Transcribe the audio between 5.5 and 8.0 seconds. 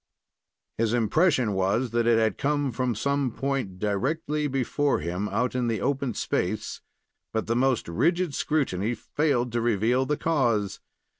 on the open space; but the most